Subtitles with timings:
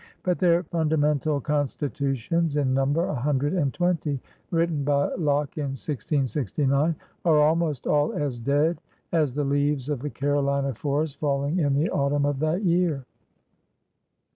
[0.23, 5.77] But their Funda mental Constitutions, ''in number a hundred and twenty, written by Locke in
[5.77, 11.75] 1669, are almost all as dead as the leaves of the Carolina forest falling in
[11.75, 13.05] the autumn of that year.